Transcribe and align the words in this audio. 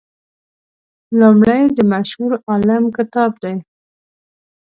لومړی 1.19 1.61
د 1.77 1.79
مشهور 1.91 2.31
عالم 2.49 2.83
کتاب 2.97 3.31
دی. 3.43 3.55